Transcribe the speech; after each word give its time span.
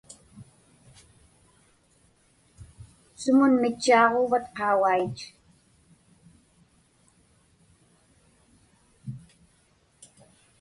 Sumun 3.21 3.53
mitchaaġuuvat 3.61 4.45
qaugait? 4.57 5.17